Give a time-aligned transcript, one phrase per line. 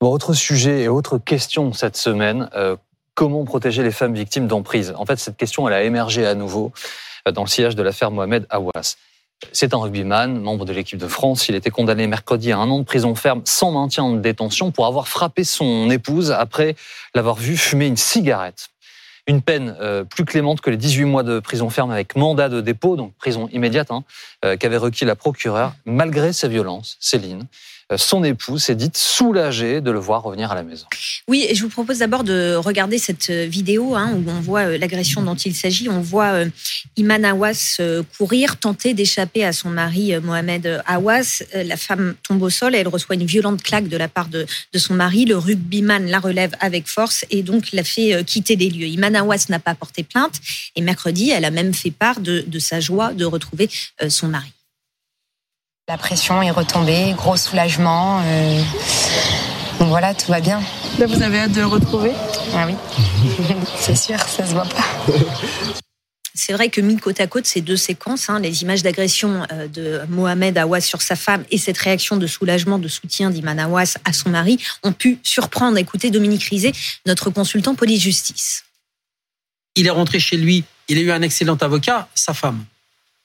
[0.00, 2.48] Bon, autre sujet et autre question cette semaine.
[2.54, 2.74] Euh,
[3.14, 4.94] comment protéger les femmes victimes d'emprise?
[4.96, 6.72] En fait, cette question, elle a émergé à nouveau
[7.28, 8.96] euh, dans le sillage de l'affaire Mohamed Awas.
[9.52, 11.50] C'est un rugbyman, membre de l'équipe de France.
[11.50, 14.86] Il était condamné mercredi à un an de prison ferme sans maintien en détention pour
[14.86, 16.76] avoir frappé son épouse après
[17.14, 18.68] l'avoir vu fumer une cigarette.
[19.26, 22.62] Une peine euh, plus clémente que les 18 mois de prison ferme avec mandat de
[22.62, 24.04] dépôt, donc prison immédiate, hein,
[24.56, 27.46] qu'avait requis la procureure, malgré ses violences, Céline.
[27.90, 30.86] Euh, son épouse s'est dite soulagée de le voir revenir à la maison.
[31.28, 34.60] Oui, et je vous propose d'abord de regarder cette euh, vidéo hein, où on voit
[34.60, 35.88] euh, l'agression dont il s'agit.
[35.88, 36.44] On voit
[36.96, 37.80] Iman Awas
[38.18, 41.42] courir, tenter d'échapper à son mari Mohamed Awas.
[41.54, 44.46] La femme tombe au sol et elle reçoit une violente claque de la part de,
[44.76, 45.24] son mari.
[45.24, 48.86] Le rugbyman la relève avec force et donc la fait quitter des lieux.
[48.86, 50.34] Iman Awas n'a pas porté plainte
[50.76, 53.68] et mercredi, elle a même fait part de sa joie de retrouver
[54.08, 54.52] son mari.
[55.90, 58.22] La pression est retombée, gros soulagement.
[58.24, 58.62] Euh,
[59.80, 60.62] donc voilà, tout va bien.
[61.00, 62.12] Là, vous avez hâte de le retrouver?
[62.54, 62.74] Ah oui,
[63.76, 64.84] c'est sûr, ça se voit pas.
[66.32, 69.66] C'est vrai que mis côte à côte, ces deux séquences, hein, les images d'agression euh,
[69.66, 73.96] de Mohamed Awas sur sa femme et cette réaction de soulagement, de soutien d'Iman Awas
[74.04, 75.76] à son mari, ont pu surprendre.
[75.76, 76.70] Écoutez Dominique Rizet,
[77.04, 78.62] notre consultant police-justice.
[79.74, 82.64] Il est rentré chez lui, il a eu un excellent avocat, sa femme,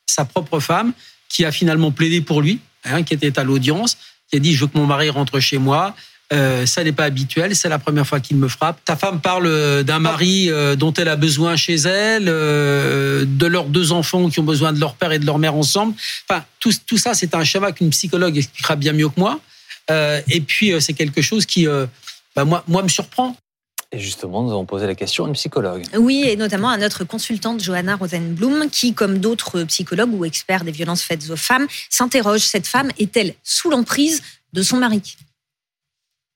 [0.08, 0.94] sa propre femme,
[1.36, 3.98] qui a finalement plaidé pour lui, hein, qui était à l'audience,
[4.30, 5.94] qui a dit je veux que mon mari rentre chez moi.
[6.32, 8.80] Euh, ça n'est pas habituel, c'est la première fois qu'il me frappe.
[8.86, 13.66] Ta femme parle euh, d'un mari euh, dont elle a besoin chez elle, de leurs
[13.66, 15.94] deux enfants qui ont besoin de leur père et de leur mère ensemble.
[16.28, 19.40] Enfin, tout, tout ça, c'est un schéma qu'une psychologue expliquera bien mieux que moi.
[19.90, 21.68] et puis, c'est quelque chose qui,
[22.34, 23.36] bah, moi, moi, me surprend.
[23.96, 25.84] Et justement, nous avons posé la question à une psychologue.
[25.98, 30.72] Oui, et notamment à notre consultante Johanna Rosenblum, qui, comme d'autres psychologues ou experts des
[30.72, 34.22] violences faites aux femmes, s'interroge cette femme est-elle sous l'emprise
[34.52, 35.16] de son mari?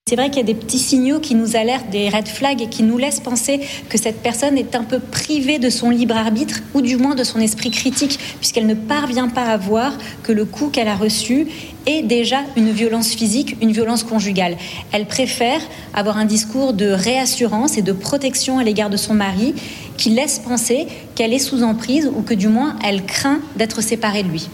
[0.09, 2.67] C'est vrai qu'il y a des petits signaux qui nous alertent, des red flags et
[2.67, 6.61] qui nous laissent penser que cette personne est un peu privée de son libre arbitre
[6.73, 10.45] ou du moins de son esprit critique, puisqu'elle ne parvient pas à voir que le
[10.45, 11.45] coup qu'elle a reçu
[11.85, 14.57] est déjà une violence physique, une violence conjugale.
[14.91, 15.61] Elle préfère
[15.93, 19.53] avoir un discours de réassurance et de protection à l'égard de son mari
[19.95, 24.23] qui laisse penser qu'elle est sous emprise ou que du moins elle craint d'être séparée
[24.23, 24.49] de lui.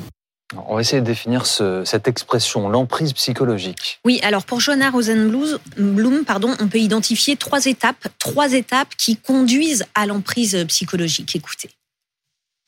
[0.68, 4.00] On va essayer de définir cette expression, l'emprise psychologique.
[4.06, 9.86] Oui, alors pour Joanna Rosenblum, pardon, on peut identifier trois étapes, trois étapes qui conduisent
[9.96, 11.36] à l'emprise psychologique.
[11.36, 11.70] Écoutez.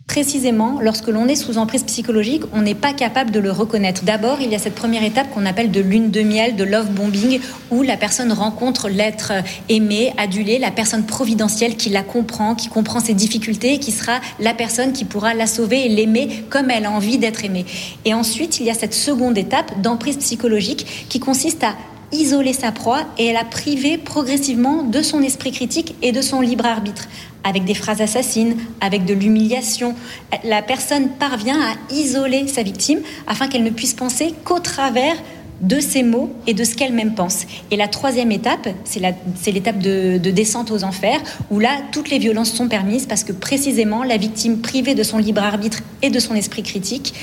[0.08, 4.04] Précisément, lorsque l'on est sous emprise psychologique, on n'est pas capable de le reconnaître.
[4.04, 6.90] D'abord, il y a cette première étape qu'on appelle de lune de miel, de love
[6.90, 7.40] bombing,
[7.72, 9.34] où la personne rencontre l'être
[9.70, 14.54] aimé, adulé, la personne providentielle qui la comprend, qui comprend ses difficultés, qui sera la
[14.54, 17.66] personne qui pourra la sauver et l'aimer comme elle a envie d'être aimée.
[18.06, 21.76] Et ensuite, il y a cette seconde étape d'emprise psychologique qui consiste à
[22.12, 26.66] isoler sa proie et la priver progressivement de son esprit critique et de son libre
[26.66, 27.08] arbitre
[27.44, 29.96] avec des phrases assassines, avec de l'humiliation.
[30.44, 35.16] La personne parvient à isoler sa victime afin qu'elle ne puisse penser qu'au travers
[35.62, 37.46] de ses mots et de ce qu'elle-même pense.
[37.72, 41.20] Et la troisième étape, c'est l'étape de, descente aux enfers,
[41.50, 45.18] où là, toutes les violences sont permises parce que précisément, la victime privée de son
[45.18, 47.14] libre arbitre et de son esprit critique,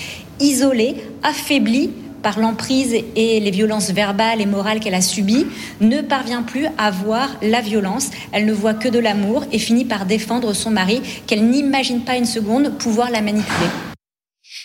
[0.40, 1.90] isolée, affaiblie,
[2.24, 5.46] par l'emprise et les violences verbales et morales qu'elle a subies,
[5.80, 8.10] ne parvient plus à voir la violence.
[8.32, 12.16] Elle ne voit que de l'amour et finit par défendre son mari qu'elle n'imagine pas
[12.16, 13.68] une seconde pouvoir la manipuler.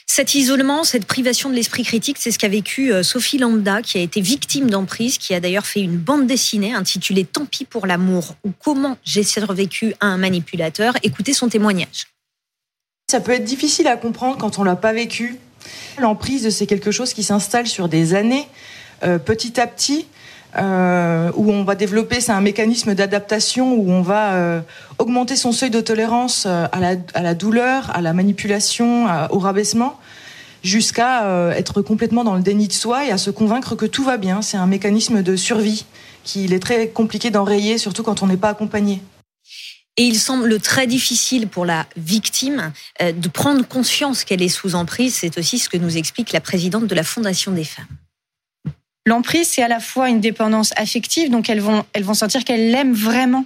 [0.08, 3.98] Cet isolement, cette privation de l'esprit critique, c'est ce qu'a vécu euh, Sophie Lambda, qui
[3.98, 7.86] a été victime d'emprise, qui a d'ailleurs fait une bande dessinée intitulée Tant pis pour
[7.88, 10.96] l'amour ou Comment j'ai survécu à un manipulateur.
[11.04, 12.08] Écoutez son témoignage.
[13.12, 15.40] Ça peut être difficile à comprendre quand on l'a pas vécu,
[16.00, 18.48] L'emprise, c'est quelque chose qui s'installe sur des années,
[19.04, 20.08] euh, petit à petit,
[20.58, 24.62] euh, où on va développer, c'est un mécanisme d'adaptation où on va euh,
[24.98, 30.00] augmenter son seuil de tolérance à la, douleur, à la manipulation, au rabaissement,
[30.64, 34.18] jusqu'à être complètement dans le déni de soi et à se convaincre que tout va
[34.18, 34.42] bien.
[34.42, 35.86] C'est un mécanisme de survie
[36.24, 39.02] qu'il est très compliqué d'enrayer, surtout quand on n'est pas accompagné.
[40.00, 44.74] Et il semble très difficile pour la victime euh, de prendre conscience qu'elle est sous
[44.76, 45.14] emprise.
[45.14, 47.86] C'est aussi ce que nous explique la présidente de la Fondation des femmes.
[49.06, 52.72] L'emprise, c'est à la fois une dépendance affective, donc elles vont, elles vont sentir qu'elles
[52.72, 53.46] l'aiment vraiment.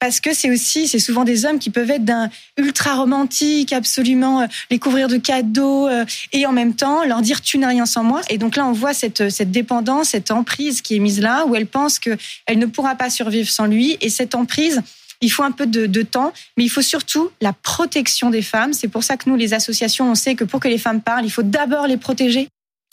[0.00, 4.40] Parce que c'est aussi, c'est souvent des hommes qui peuvent être d'un ultra romantique, absolument
[4.40, 7.86] euh, les couvrir de cadeaux euh, et en même temps leur dire tu n'as rien
[7.86, 8.20] sans moi.
[8.30, 11.54] Et donc là, on voit cette, cette dépendance, cette emprise qui est mise là, où
[11.54, 12.18] elle pense qu'elle
[12.58, 13.96] ne pourra pas survivre sans lui.
[14.00, 14.82] Et cette emprise,
[15.20, 18.72] il faut un peu de, temps, mais il faut surtout la protection des femmes.
[18.72, 21.24] C'est pour ça que nous, les associations, on sait que pour que les femmes parlent,
[21.24, 22.48] il faut d'abord les protéger.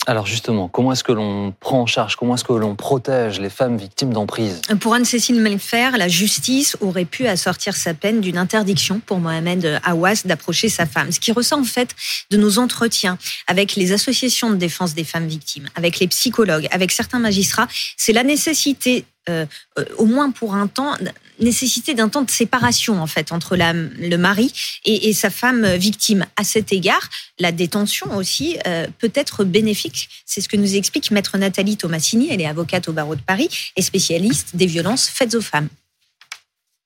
[0.06, 3.50] Alors justement, comment est-ce que l'on prend en charge, comment est-ce que l'on protège les
[3.50, 4.60] femmes victimes d'emprise?
[4.80, 10.22] Pour Anne-Cécile Melfer, la justice aurait pu assortir sa peine d'une interdiction pour Mohamed Awas
[10.24, 11.12] d'approcher sa femme.
[11.12, 11.94] Ce qui ressort en fait
[12.30, 13.16] de nos entretiens
[13.46, 18.12] avec les associations de défense des femmes victimes, avec les psychologues, avec certains magistrats, c'est
[18.12, 19.46] la nécessité euh,
[19.78, 20.96] euh, au moins pour un temps,
[21.42, 24.52] nécessité d'un temps de séparation en fait entre la, le mari
[24.84, 26.24] et, sa femme victime.
[26.36, 27.08] À cet égard,
[27.38, 30.08] la détention aussi euh, peut être bénéfique.
[30.26, 32.28] C'est ce que nous explique maître Nathalie Tomassini.
[32.30, 35.68] Elle est avocate au barreau de Paris et spécialiste des violences faites aux femmes.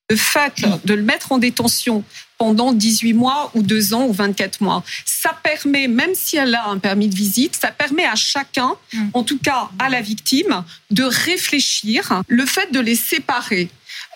[0.08, 2.04] Le fait de le mettre en détention
[2.38, 4.84] pendant 18 mois ou 2 ans ou 24 mois.
[5.04, 9.08] Ça permet, même si elle a un permis de visite, ça permet à chacun, mm.
[9.14, 12.22] en tout cas à la victime, de réfléchir.
[12.28, 13.68] Le fait de les séparer,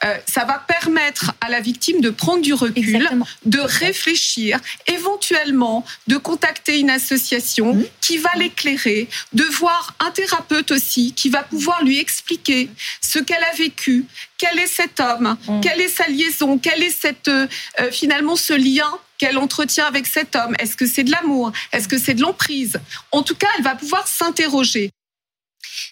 [0.04, 3.08] euh, ça va permettre à la victime de prendre du recul,
[3.44, 7.84] de réfléchir, éventuellement de contacter une association mmh.
[8.00, 12.70] qui va l'éclairer, de voir un thérapeute aussi qui va pouvoir lui expliquer
[13.02, 14.06] ce qu'elle a vécu,
[14.38, 15.60] quel est cet homme, mmh.
[15.60, 17.46] quelle est sa liaison, quel est cette, euh,
[17.90, 20.54] finalement ce lien qu'elle entretient avec cet homme.
[20.58, 21.52] Est-ce que c'est de l'amour?
[21.72, 22.80] Est-ce que c'est de l'emprise?
[23.12, 24.92] En tout cas, elle va pouvoir s'interroger.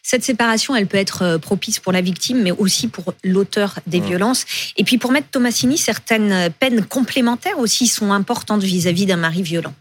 [0.02, 4.00] Cette séparation, elle peut être euh, propice pour la victime, mais aussi pour l'auteur des
[4.00, 4.44] violences.
[4.76, 9.74] Et puis pour Maître Tomassini, certaines peines complémentaires aussi sont importantes vis-à-vis d'un mari violent.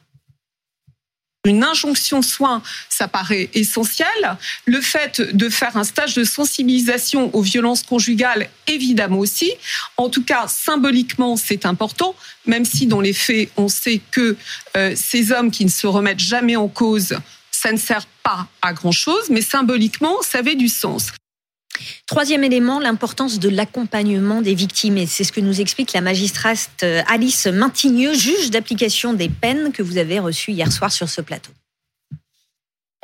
[1.48, 4.07] Une injonction de soins, ça paraît essentiel.
[4.66, 9.54] Le fait de faire un stage de sensibilisation aux violences conjugales, évidemment aussi.
[9.95, 14.36] En tout cas, symboliquement, c'est important, même si dans les faits, on sait que
[14.75, 17.16] euh, ces hommes qui ne se remettent jamais en cause
[17.62, 21.12] ça ne sert pas à grand-chose, mais symboliquement, ça avait du sens.
[22.06, 24.98] Troisième élément, l'importance de l'accompagnement des victimes.
[24.98, 29.71] Et c'est ce que nous explique la magistrate euh, Alice Maintigneux, juge d'application des peines
[29.71, 31.51] que vous avez reçue hier soir sur ce plateau.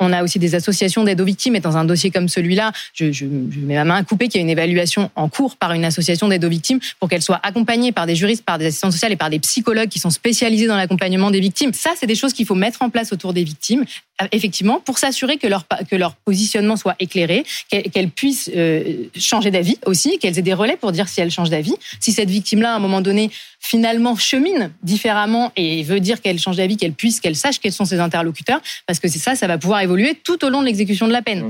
[0.00, 1.56] On a aussi des associations d'aide aux victimes.
[1.56, 4.42] Et dans un dossier comme celui-là, je, mets ma main à couper qu'il y a
[4.42, 8.06] une évaluation en cours par une association d'aide aux victimes pour qu'elle soit accompagnée par
[8.06, 11.30] des juristes, par des assistants sociales et par des psychologues qui sont spécialisés dans l'accompagnement
[11.30, 11.72] des victimes.
[11.72, 13.84] Ça, c'est des choses qu'il faut mettre en place autour des victimes
[14.22, 19.50] euh, effectivement, pour s'assurer que leur, que leur positionnement soit éclairé, qu'elles puissent euh, changer
[19.50, 21.74] d'avis aussi, qu'elles aient des relais pour dire si elles changent d'avis.
[21.98, 26.56] Si cette victime-là, à un moment donné, finalement chemine différemment et veut dire qu'elle change
[26.56, 29.58] d'avis, qu'elle puisse, qu'elle sache quels sont ses interlocuteurs, parce que c'est ça, ça va
[29.58, 31.48] pouvoir évoluer tout au long de l'exécution de la peine.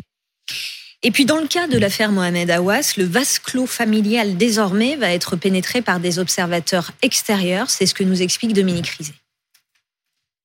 [1.02, 5.10] Et puis dans le cas de l'affaire Mohamed Awas, le vase clos familial désormais va
[5.10, 7.68] être pénétré par des observateurs extérieurs.
[7.68, 9.12] C'est ce que nous explique Dominique Rizet.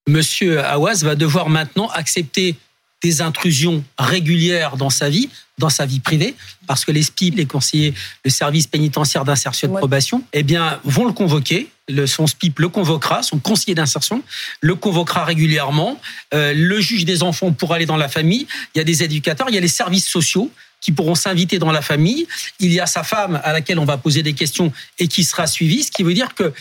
[0.07, 2.57] Monsieur Awas va devoir maintenant accepter
[3.01, 6.35] des intrusions régulières dans sa vie, dans sa vie privée,
[6.67, 7.93] parce que les SPIP, les conseillers,
[8.23, 11.69] le service pénitentiaire d'insertion et de probation, eh bien, vont le convoquer.
[11.87, 14.21] Le, son SPIP le convoquera, son conseiller d'insertion
[14.61, 15.99] le convoquera régulièrement.
[16.33, 18.47] Euh, le juge des enfants pourra aller dans la famille.
[18.75, 20.51] Il y a des éducateurs, il y a les services sociaux
[20.81, 22.27] qui pourront s'inviter dans la famille.
[22.59, 25.47] Il y a sa femme à laquelle on va poser des questions et qui sera
[25.47, 26.53] suivie, ce qui veut dire que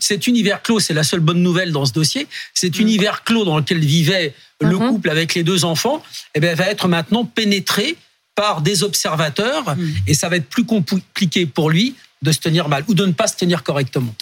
[0.00, 2.82] cet univers clos, c'est la seule bonne nouvelle dans ce dossier, cet mm.
[2.82, 4.88] univers clos dans lequel vivait le mm-hmm.
[4.88, 6.02] couple avec les deux enfants,
[6.34, 7.96] eh bien, va être maintenant pénétré
[8.34, 9.94] par des observateurs mm.
[10.06, 13.12] et ça va être plus compliqué pour lui de se tenir mal ou de ne
[13.12, 14.14] pas se tenir correctement.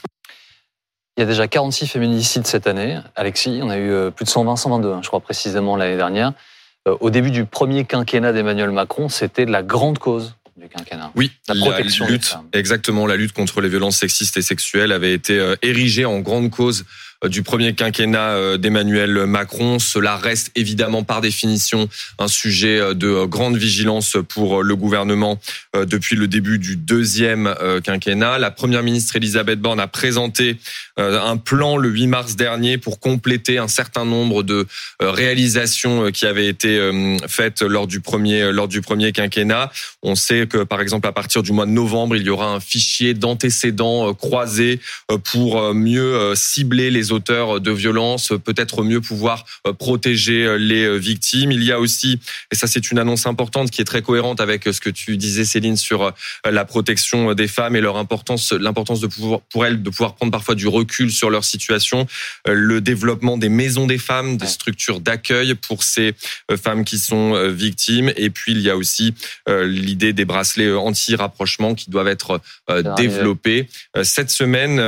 [1.16, 2.98] Il y a déjà 46 féminicides cette année.
[3.14, 6.32] Alexis, on a eu euh, plus de 120, 122, hein, je crois précisément l'année dernière.
[6.88, 11.12] Euh, au début du premier quinquennat d'Emmanuel Macron, c'était de la grande cause du quinquennat.
[11.16, 15.38] Oui, la protection lutte, exactement, la lutte contre les violences sexistes et sexuelles avait été
[15.38, 16.84] euh, érigée en grande cause
[17.28, 19.78] du premier quinquennat euh, d'Emmanuel Macron.
[19.78, 21.88] Cela reste évidemment par définition
[22.18, 25.40] un sujet euh, de grande vigilance pour le gouvernement
[25.74, 27.52] depuis le début du deuxième
[27.84, 28.38] quinquennat.
[28.38, 30.58] La première ministre Elisabeth Borne a présenté
[30.96, 34.66] un plan le 8 mars dernier pour compléter un certain nombre de
[35.00, 36.90] réalisations qui avaient été
[37.26, 39.70] faites lors du premier lors du premier quinquennat.
[40.02, 42.60] On sait que par exemple à partir du mois de novembre, il y aura un
[42.60, 44.80] fichier d'antécédents croisés
[45.24, 50.96] pour mieux cibler les auteurs de violences, peut-être mieux pouvoir euh, protéger euh, les euh,
[50.96, 51.52] victimes.
[51.52, 52.18] Il y a aussi,
[52.52, 55.44] et ça c'est une annonce importante qui est très cohérente avec ce que tu disais
[55.44, 56.12] Céline sur
[56.44, 60.32] la protection des femmes et leur importance, l'importance de pouvoir, pour elles de pouvoir prendre
[60.32, 62.06] parfois du recul sur leur situation,
[62.46, 66.14] le développement des maisons des femmes, des structures d'accueil pour ces
[66.62, 68.12] femmes qui sont victimes.
[68.16, 69.14] Et puis il y a aussi
[69.48, 72.40] l'idée des bracelets anti-rapprochement qui doivent être
[72.96, 73.68] développés.
[74.02, 74.80] Cette semaine,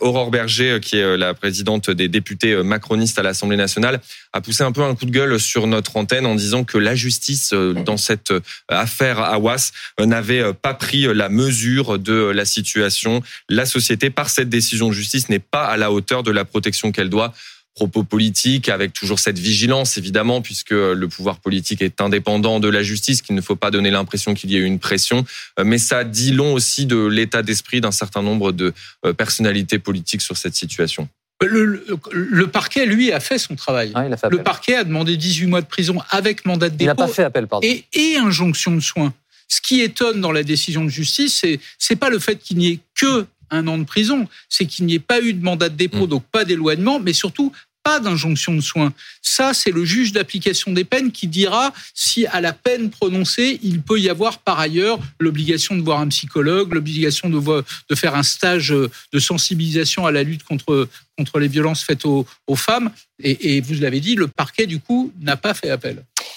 [0.00, 4.00] Aurore Berger, qui est la présidente des députés euh, macronistes à l'Assemblée nationale,
[4.32, 6.94] a poussé un peu un coup de gueule sur notre antenne en disant que la
[6.94, 13.22] justice euh, dans cette euh, affaire Awas n'avait pas pris la mesure de la situation.
[13.48, 16.92] La société, par cette décision de justice, n'est pas à la hauteur de la protection
[16.92, 17.34] qu'elle doit
[17.74, 22.82] propos politiques, avec toujours cette vigilance, évidemment, puisque le pouvoir politique est indépendant de la
[22.82, 25.24] justice, qu'il ne faut pas donner l'impression qu'il y ait une pression.
[25.64, 28.74] Mais ça dit long aussi de l'état d'esprit d'un certain nombre de
[29.16, 31.08] personnalités politiques sur cette situation.
[31.40, 33.92] Le, parquet, lui, a fait son travail.
[33.94, 36.84] Ah, le parquet a demandé 18 mois de prison avec mandat de dépôt.
[36.84, 37.66] Il n'a pas fait appel, pardon.
[37.66, 39.14] Et, et, injonction de soins.
[39.46, 42.68] Ce qui étonne dans la décision de justice, c'est c'est pas le fait qu'il n'y
[42.68, 45.76] ait que un an de prison, c'est qu'il n'y ait pas eu de mandat de
[45.76, 46.08] dépôt, mm.
[46.08, 47.52] donc pas d'éloignement, mais surtout
[47.88, 48.92] pas d'injonction de soins.
[49.22, 53.80] Ça, c'est le juge d'application des peines qui dira si à la peine prononcée, il
[53.80, 57.40] peut y avoir par ailleurs l'obligation de voir un psychologue, l'obligation de,
[57.88, 62.26] de faire un stage de sensibilisation à la lutte contre, contre les violences faites aux,
[62.56, 62.90] femmes.
[63.24, 66.04] Et vous l'avez dit, le parquet, du coup, n'a pas fait appel.